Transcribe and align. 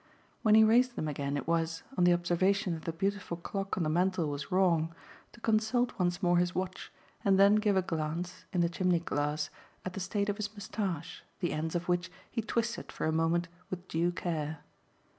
When 0.41 0.55
he 0.55 0.63
raised 0.63 0.95
them 0.95 1.07
again 1.07 1.37
it 1.37 1.47
was, 1.47 1.83
on 1.95 2.05
the 2.05 2.13
observation 2.13 2.73
that 2.73 2.85
the 2.85 2.91
beautiful 2.91 3.37
clock 3.37 3.77
on 3.77 3.83
the 3.83 3.87
mantel 3.89 4.27
was 4.29 4.51
wrong, 4.51 4.95
to 5.31 5.39
consult 5.39 5.99
once 5.99 6.23
more 6.23 6.37
his 6.39 6.55
watch 6.55 6.91
and 7.23 7.37
then 7.37 7.57
give 7.57 7.77
a 7.77 7.83
glance, 7.83 8.45
in 8.51 8.61
the 8.61 8.67
chimney 8.69 8.99
glass, 9.01 9.51
at 9.85 9.93
the 9.93 9.99
state 9.99 10.27
of 10.27 10.37
his 10.37 10.51
moustache, 10.55 11.21
the 11.39 11.51
ends 11.53 11.75
of 11.75 11.87
which 11.87 12.09
he 12.31 12.41
twisted 12.41 12.91
for 12.91 13.05
a 13.05 13.11
moment 13.11 13.47
with 13.69 13.87
due 13.87 14.11
care. 14.11 14.61